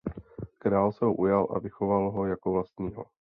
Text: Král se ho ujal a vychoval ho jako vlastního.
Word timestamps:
Král 0.57 0.91
se 0.93 1.05
ho 1.05 1.13
ujal 1.13 1.47
a 1.55 1.59
vychoval 1.59 2.11
ho 2.11 2.25
jako 2.25 2.51
vlastního. 2.51 3.05